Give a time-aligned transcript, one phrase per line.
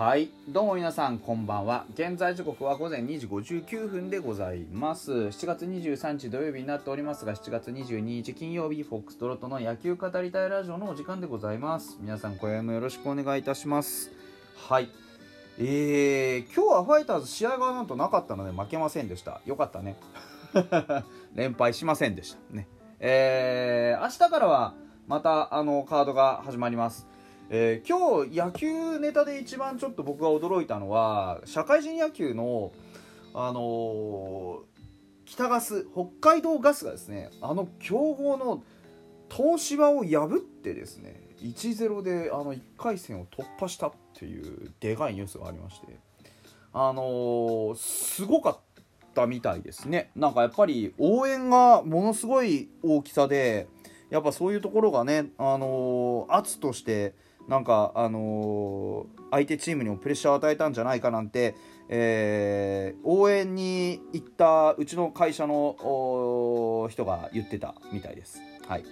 [0.00, 0.30] はい。
[0.48, 1.84] どうも皆さんこんばんは。
[1.92, 5.12] 現在時刻は午前2時59分でございます。
[5.12, 11.98] 7月23日土曜日になっておりますが7月22日金曜日フォックストロットの野球語りたいラジオのお時間でございます。
[12.00, 14.10] 皆さん今夜もよろしくお願いいたします。
[14.56, 14.88] はい。
[15.58, 19.42] えー、今日はファイターズ試合がなんとなかったので負けませんでした。
[19.44, 19.96] よかったね。
[21.36, 22.56] 連敗しませんでした。
[22.56, 22.68] ね。
[23.00, 24.72] えー、明日からは
[25.06, 27.06] またあのカードが始まります。
[27.52, 32.70] えー、今日野球ネタで一番ちょっと僕が驚いたのは社会人野球の
[33.34, 34.58] あのー、
[35.24, 38.62] 北ガス北海道ガスがですねあの強豪の
[39.28, 45.88] 東芝を破ってですね1-0であの1回戦を突破したっていうでかいニュースがありまして
[46.72, 48.58] あのー、すごかっ
[49.12, 50.12] たみたいですね。
[50.14, 53.66] なんかやっぱり応援がものすごい大きさで
[54.08, 57.14] やっぱそういうところがねあの圧として
[57.50, 61.56] なんか、あのー、相手チームにもプレッシャーを与えたんじゃないかなんて、
[61.88, 65.74] えー、応援に行ったうちの会社の
[66.90, 68.40] 人が言ってたみたいです。
[68.68, 68.84] はい。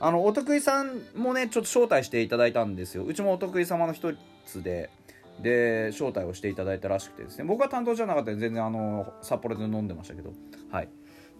[0.00, 3.04] あの、お得意さんもね、ちょっと招待していただいたんですよ。
[3.04, 4.12] うちもお得意様の一
[4.44, 4.90] つで、
[5.40, 10.34] で、招待をしていただいたらしくてですね、僕は担当じゃなかったんで、全然あの、札幌で飲んでましたけど、
[10.70, 10.90] はい。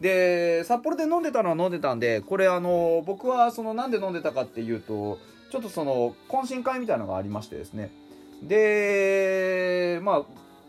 [0.01, 5.19] で、札幌で飲んでたのは飲んでたんで、これあの、僕はその、なんで飲んでたかっていうと、
[5.55, 7.93] ちょっとその懇親会みたいなのがありましてですね。
[8.43, 10.27] でま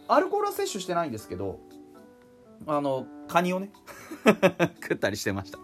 [0.07, 1.59] あアルコールは摂取してないんですけど
[2.67, 3.71] あのカニをね
[4.83, 5.57] 食ったりしてました。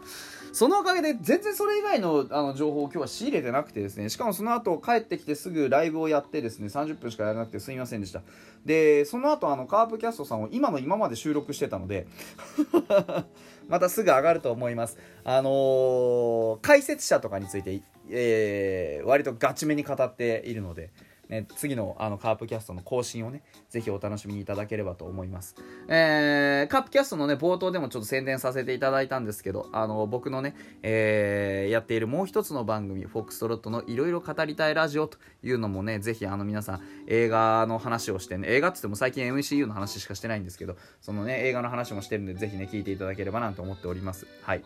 [0.53, 4.09] そのおかげで全然それ以外のあの情報を今日は仕入れてなくてですね。
[4.09, 8.23] しかもその後帰ってきてすぐライブをやってですね30分しかやらなくてすみませんでした。
[8.66, 12.08] でその後あのカープキャストさんを今の今まで収録してたので
[13.71, 14.98] またすぐ上がると思います。
[15.23, 20.92] あのー、解説者とかについてえー、割とガチめに語っているので、
[21.31, 25.55] ね、次のあのカープキャストの更新をね、ぜひお楽しみいただければと思います。
[25.87, 44.27] えー、カープキャストのね、冒頭でもちょっと宣伝させていただいたんですけど、あの、僕のね、えー、やっているもう一つの番組、フォックストロットのいろいろ語りたいラジオというのもね、ぜひあの皆さん、映画の話をしてね、映画って言っても最近 MCU の話しかしてないんですけど、そのね、映画の話もしてるんで、ぜひね、聞いていただければなと思っております。
[44.43, 44.63] はい。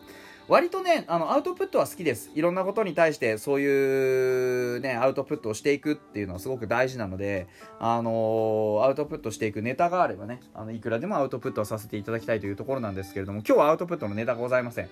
[0.48, 2.30] 割とね、あの、アウトプットは好きです。
[2.36, 7.48] いろんなことに対してそういうね、アウトプットをしていくっていうのはすごく大事なので、
[7.80, 14.88] あの、アウトプットしていくネタがあればね、あの、いくらでもアウトプットをさせていただきたいというところなんですけれども、今日はアウトプットのネタがございません。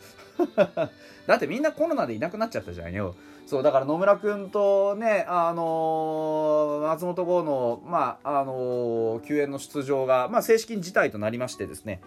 [1.29, 3.15] だってみんなコロナでいなくなっちゃったじゃんよ。
[3.47, 12.01] そう、だから野村くんとね、あの、松本剛の、まあ、あのー、救援の出場が、まあ、正式に辞退となりましてですね、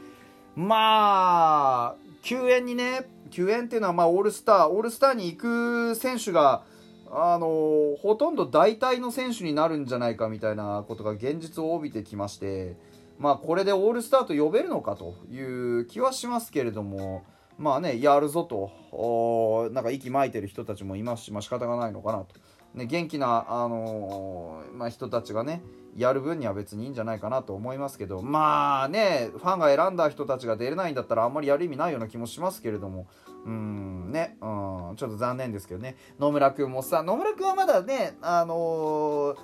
[0.57, 6.63] まあ、救援にね、救援っていうのはまあオールスター、オールスターに行く選手が、
[7.09, 12.75] あのほとんど代替の選手になるんじゃないかみたいなことが現実を帯びてきまして、
[13.19, 17.25] まあ、これでオールスターと呼べるのかという気はしますけれども、
[17.57, 22.35] まあね、やるぞと、なんか息巻いてる人たちもいますし、まあ仕方がないのかなと。
[22.75, 25.63] ね、元気な、あのー、まあ、人たちがね、
[25.97, 33.07] やる分には別にいいんじゃないかなと思いますけど、まあね、ファンが選んだ人たちが出れないんだったらあんまりやる意味ないような気もしますけれども、
[33.45, 34.45] うんね、う
[34.93, 35.95] ん、ちょっと残念ですけどね。
[36.19, 39.37] 野村くんもさ、野村くんはまだね、あのー、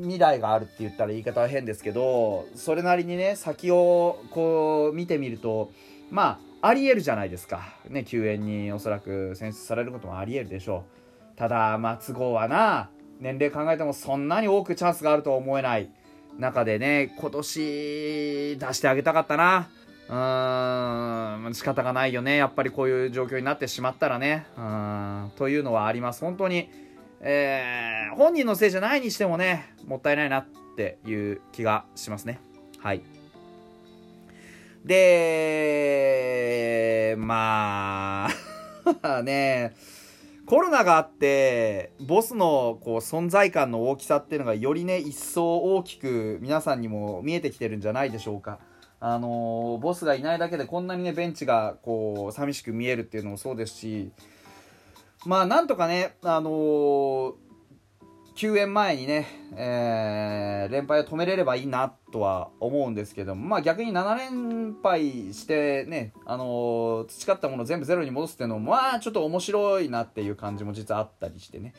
[0.00, 5.70] 未来があるって言ったら言い方は変ですけど、それなりにね、先をこう見てみると、
[6.10, 7.60] まあ、ありえるじゃないですか。
[7.88, 10.84] ね、救援におそらく選出されることもありえるでしょ
[11.34, 11.36] う。
[11.36, 12.90] ただ、松郷はな、
[13.20, 15.88] 年齢考えてもそんなに多くチャンスがあるとは思えない
[16.38, 19.68] 中でね、今年出してあげたかったな。
[20.08, 22.36] うーん、仕方がないよね。
[22.36, 24.46] やっぱりこういう状況になってしまったらね。
[24.56, 26.20] うん、というのはあります。
[26.20, 26.70] 本当に、
[27.20, 30.46] えー、本人のせいじゃないにしてもね、もったいないなっ
[30.76, 32.38] ていう気がしますね。
[32.78, 33.02] はい。
[34.84, 36.06] で、
[37.18, 38.28] ま
[39.02, 39.74] あ ね、
[40.46, 48.60] コロナがあってボスのこう存在感の大きさっていうのがよりね一層大きく皆さんにも見えてきてるんじゃないでしょうか。
[48.98, 54.10] あのー、ボスがいないだけでこんなにねベンチがこう寂しく見えるっていうのもそうですし
[55.26, 57.46] まあなんとかねあのー
[58.36, 59.26] 休園前にね、
[59.56, 71.74] えー、連敗を止めれればいいなっとは思うんですけども、まあ逆に7連敗してね、あのー、培ったもの全部ゼロに戻すっていうのも、まあちょっと面白いなっていう感じも実はあったりしてね。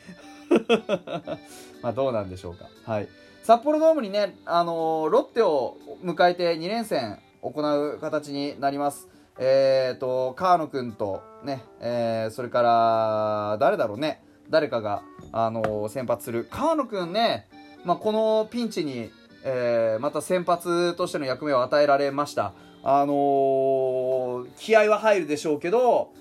[1.82, 2.66] まあどうなんでしょうか。
[2.84, 3.08] はい。
[3.42, 9.08] 札幌ドームにね、あのー、ロッテを迎えて2連戦行う形になります。
[9.40, 14.22] えっ、ー、と、川野くんとね、えー、それから、誰だろうね。
[14.50, 15.02] 誰かが、
[15.32, 17.48] あのー、先発する川野くんね、
[17.84, 19.10] まあ、このピンチに
[19.44, 22.52] えー、また先発としての役目を与えられました。
[22.82, 26.12] あのー、気合は入るでしょうけど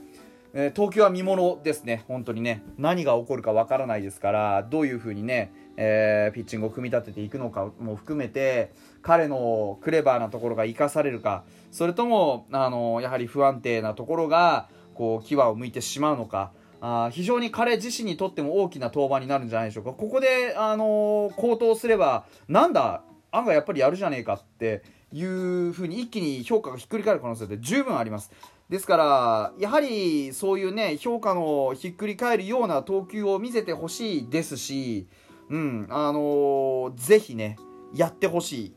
[0.60, 8.74] えー、投球は見ものですね、本当にね、何が起こるかわからないですから、どういう風にね、えー、ピッチングを組み立てていくのかも含めて、
[9.04, 19.94] 彼のクレバーなところが生かされるか、それとも、あのやはり不安定なところが、こう、牙を向いてしまうのか、あ非常に彼自身にとっても大きな登板になるんじゃないでしょうか。
[19.94, 28.32] ここで、あの高騰すれば、なんだ、案外やっぱりやるじゃねえかっていう風に一気に評価がひっくり返る可能性って十分あります。
[28.70, 35.08] ですから、やはりそういうね、評価のひっくり返るような投球を見せてほしいですし、
[35.50, 37.58] うん、あのー、ぜひね、
[37.96, 38.74] やってほしい。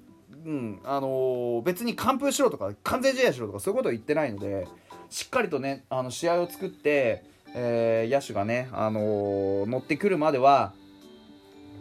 [0.46, 4.68] うん、あのー、別に完封しろとか、完全試合しろとか、そういうことを言ってないので、
[5.08, 7.24] しっかりとね、あの、試合を作って、
[7.54, 10.72] えー、野手がね、あのー、乗ってくるまでは、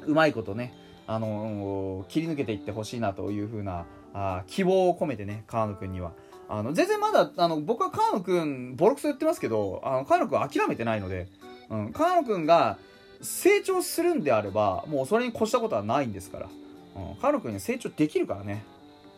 [0.05, 0.73] うまいことね、
[1.07, 6.13] あの切り抜けていってほしいなというふうなあ希望を込めてね、川野君には。
[6.51, 11.27] あの全然まだあの僕は川野君ボロクソ言ってますけどあの川野君諦めてないので、
[11.69, 12.79] うん、川野君が
[13.21, 16.49] 成長するんであればもうそれに越したことはないんですから、
[16.95, 18.63] うん、川野君に成長できるからね。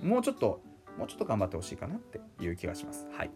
[0.03, 0.61] もうちょっと
[0.97, 3.07] もうちょっと頑張ってほしいかなっていう気がします。
[3.13, 3.31] はい。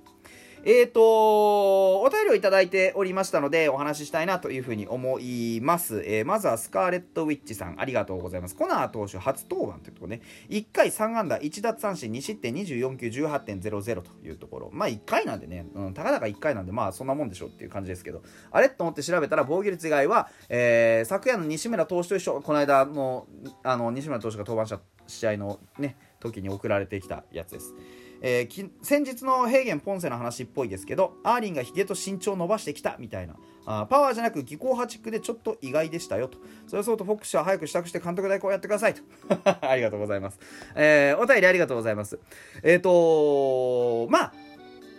[0.68, 6.02] えーと、お便りをいただいておりましたので、お話ししたいなというふうに思います。
[6.08, 8.56] えー、まずはスカーレット・ウィッチさん、ありがとうございます。
[8.56, 14.70] コナー投手初登板というところね、1回3安打、1奪三振、2失点、24球、18.00というところ。
[14.74, 18.70] まあ1回なんでね、うん、たかだか1回なんで、まあそんなもんでしょうっていう感じですけど、あれ？
[18.70, 23.28] と思って調べたら、防御率以外は、えー、昨夜の西村投手と一緒、この間の、
[23.62, 27.76] あの、西村投手が登板した試合のね、時に送られてきたやつです。
[28.22, 33.36] えー、先日のヘーゲン・ポンセの話っぽいですけどアーリンがヒゲと身長を伸ばしてきたみたいな。
[33.68, 36.38] あパワーじゃなく技巧派チックでちょっと意外でしたよと。
[36.68, 39.02] それそうとフォックスは早く支度して監督代行やってくださいと。
[39.44, 40.40] ありがとうございます、
[40.76, 42.20] えー、お便りありがとうございます。
[42.64, 44.34] えっ、ー、とまあ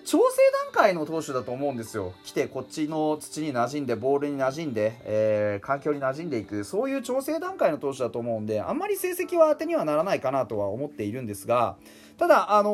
[0.07, 0.37] 調整
[0.73, 2.15] 段階の投手だと思うんですよ。
[2.25, 11.75] 来てこっちの土に馴染んで、ボールに馴染んで、えー、環境に馴染んでいく、そういう調整段階の投手だと思うんで、あんまり成績は当てにはならないかなとは思っているんですが、
[12.19, 12.73] ただ、あのー、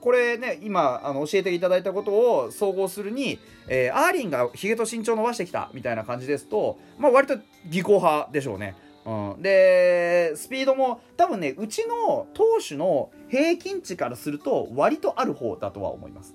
[0.00, 3.38] これね、今、あの、教えていただいたことを総合するに、
[3.68, 7.36] えー、アーリンがヒゲと身長伸ばしてきたみたいな感じですと、まあ、割と
[7.68, 8.76] 技巧派でしょうね。
[9.06, 16.34] うん、で、スピードも多分ね、うちの投手の平均値からすると割とある方だとは思います。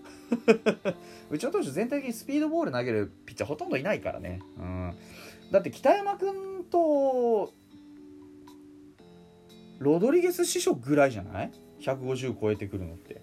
[1.30, 4.40] うちの投手全体的にスピードボール投げるピッチャーほとんどいないからね。
[4.58, 4.96] うん、
[5.52, 7.54] だって北山君と
[9.80, 11.52] ロドリゲス師匠ぐらいじゃない
[11.82, 13.22] ？150超えてくるのって。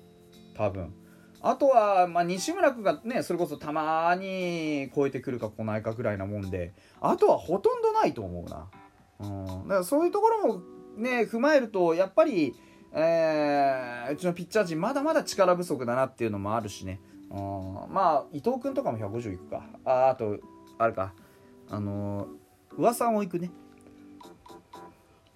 [0.55, 0.95] 多分。
[1.41, 6.73] あとは、まあ、西村君がねそれこそたまに超えてくるか来ないかぐらいなもんで。
[7.01, 8.69] あとはほとんどないと思うな、
[9.23, 10.63] うん、だからそういうところも
[10.97, 12.55] ね踏まえるとやっぱり、
[12.93, 19.65] えー、うちのピッチャー陣まだまだ力不足だなっていうのもあるしね、うん、まあ伊藤君とかも150いくか。
[19.85, 20.39] ああと
[20.79, 21.15] あれか。
[21.71, 23.51] あのー、噂をいくね。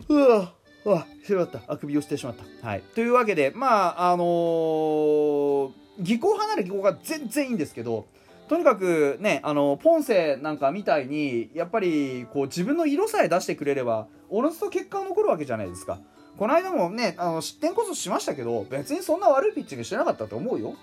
[0.08, 0.52] うわ
[0.84, 1.62] うわしまった。
[1.66, 2.66] あくびをしてしまった。
[2.66, 2.82] はい。
[2.94, 8.06] というわけでまああのー、技巧離れ技巧が全然いいんですけど
[8.48, 15.98] とにかくねあのポンセなんかみたいにやっぱりこう自分の色さえ出してくれればおのずと結果が残るわけじゃないですか。
[16.36, 20.74] この間もねあの失点こそしましたけど別にそんな悪いピッチングしてなかったと思うよ、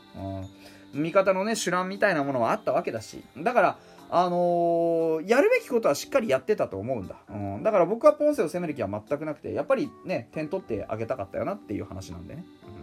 [0.93, 3.23] うん、味方のね手腕みたいなものはあったわけだし。
[3.37, 3.77] だから
[4.15, 12.82] あのー、やるべきことはしっかりやってたと思うんだ、うん、だから僕はポンセを攻める気は全くなくてやっぱりね点取ってあげたかったよなっていう話なんでね、う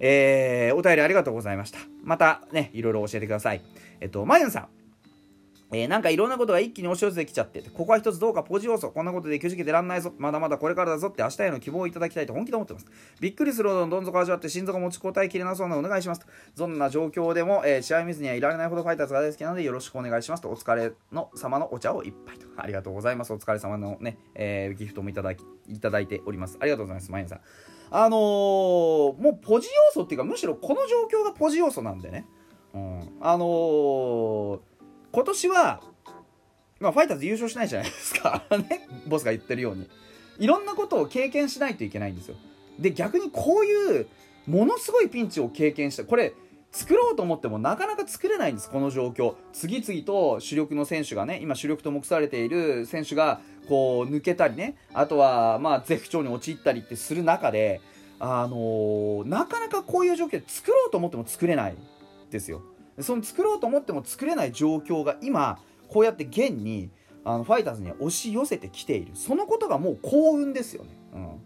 [0.00, 3.62] えー、お便りありがとうございましたまたねいろいろ教えてください
[4.00, 4.68] えっとまゆんさん
[5.74, 12.86] えー、なんかいろんなことが一気に押し寄せてきちゃって、ここは一つどうかポジ要素、こんなことでくじけてらんないぞ、まだまだこれからだぞって明日への希望をいただきたいと本気で思ってます。
[13.20, 16.26] びっくりするほどのどん底味わって心臓が持ちこたえきれなそうなお願いしますと。
[16.56, 20.48] どんな状況でも、えー、試合見ずにはいられないほどファイターズが大好きなのでよろしくお願いしますと。
[20.48, 22.46] お疲れの様のお茶を一杯と。
[22.56, 23.32] ありがとうございます。
[23.32, 26.56] お疲れ様のね、えー、ギフトもいただき、いただいております。
[26.60, 27.40] ありがとうございます、マインさん。
[27.90, 28.20] あのー、
[29.22, 32.26] もうポジ要素っていうか、むしろこの状況がポジ要素なんでね。
[32.74, 33.00] うん。
[33.20, 34.60] あのー、
[35.12, 35.80] 今年は、
[36.80, 39.88] まあ、ファイターズ優勝しないじゃないですか ね、ボスが言ってるように。
[40.38, 42.36] いろんなことを経験しないといけないんですよ。
[42.78, 44.06] で、逆にこういう、
[44.46, 46.04] ものすごいピンチを経験した。
[46.04, 46.34] これ、
[46.70, 49.36] 作ろうと思ってもなかなか作れないんです、この状況。
[49.52, 57.80] 次々と主力の選手がね、今主力と目されている選手が、こう、抜けたりね、あとは、まあ、絶不調に陥ったりってする中で、
[58.18, 61.76] あのー、なかなかこういう状況で作ろうと思っても作れない
[62.30, 62.62] ですよ。
[63.00, 66.90] その作ろうと思っても作れない状況が今、こうやって現に
[67.24, 69.12] あのファイターズに押し寄せてきている。
[69.14, 71.40] そのことがもう幸運ですよね、うん、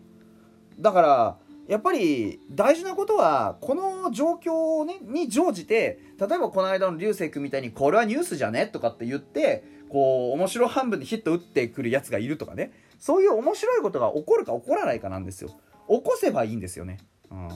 [0.78, 1.36] だから
[1.68, 8.66] やっぱり大事なことはこの状況を、ね、に乗じて例えばこの間の流星君みたいにこれはニュースじゃね？
[8.66, 12.72] とかって言ってこう面白半分でヒット打ってくるやつがいるとかね。
[12.98, 15.50] そういう面白いことが起こるか起こらないかなんですよ。
[15.88, 16.98] 起こせばいいんですよね、
[17.30, 17.48] うん、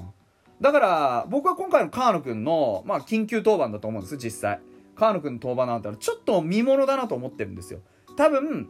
[0.60, 4.60] だから僕は今回の川野君の、まあ、緊急登板だと思うんです実際。
[4.94, 7.80] 川野君の登板なんてちょっと見ものだなと思ってるんですよ。
[8.16, 8.68] 多分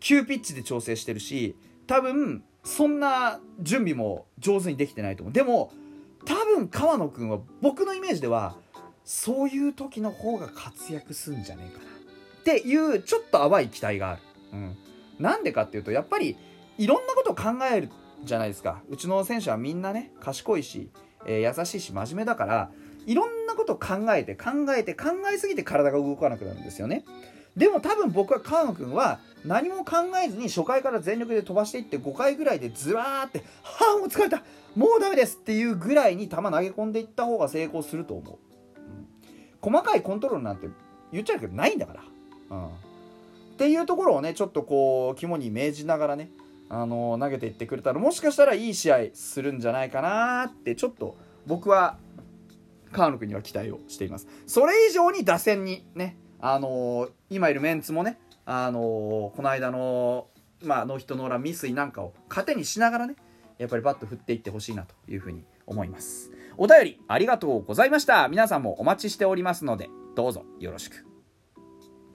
[0.00, 5.32] 急ピッチで調整してるし多分そんな準備も上手にできてないと思う。
[5.32, 5.72] でも
[6.24, 8.56] 多分川野君は僕のイメージでは
[9.04, 11.91] そういう時の方が活躍すんじゃねえかな。
[12.42, 14.22] っていうちょっと淡い期待がある、
[14.52, 14.76] うん、
[15.20, 16.36] なんでかっていうとやっぱり
[16.76, 17.88] いろんなことを考える
[18.24, 18.82] じゃないですか。
[18.88, 20.90] うちの選手はみんなね賢いし、
[21.24, 22.70] えー、優しいし真面目だから
[23.06, 27.04] いろんなことを考えて考えて考えすぎて体が動かなくなるんですよね。
[27.56, 34.42] でも多分僕は川野君は何も考えずに初回から全力で飛ばしていって5回ぐらいでズワーって「はあもう疲れた
[34.74, 38.38] もうダメです」っていうぐらいに球投げ込んでいった方が成功すると思う、
[38.78, 40.68] うん、細かいコントロールなんて
[41.12, 42.02] 言っちゃうけどないんだから、
[42.52, 42.68] うん、っ
[43.56, 46.30] ていうところをねちょっとこう肝に銘じながらね
[46.68, 51.16] あの投げていってくれたらもしかしたらいい試合するんじゃないかなってちょっと
[51.46, 51.96] 僕は
[52.92, 54.28] 川野君には期待をしています。
[54.46, 60.26] それ以上に打線にねあの今いるメンツもねあのこの間の、
[60.62, 63.16] まあ、ノーヒットノーラン未遂なんかを糧にしながらね
[63.58, 66.30] やっぱりバット振っていってほしいなというふうに思います。
[66.58, 68.28] お便りありがとうございました。
[68.28, 71.11] 皆さんもお待ちしておりますのでどうぞよろしく。